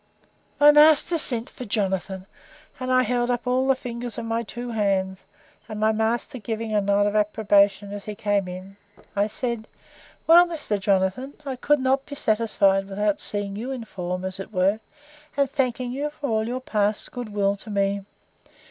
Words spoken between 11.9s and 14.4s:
be satisfied without seeing you in form, as